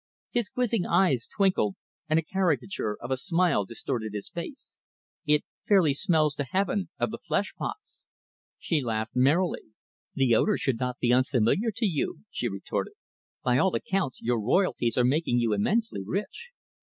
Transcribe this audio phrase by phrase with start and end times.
[0.31, 1.75] His quizzing eyes twinkled,
[2.09, 4.75] and a caricature of a smile distorted his face.
[5.27, 8.03] "It fairly smells to heaven of the flesh pots."
[8.57, 9.61] She laughed merrily.
[10.15, 12.93] "The odor should not be unfamiliar to you," she retorted.
[13.43, 16.49] "By all accounts, your royalties are making you immensely rich.